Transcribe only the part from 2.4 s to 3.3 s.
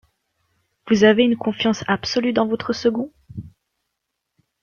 votre second?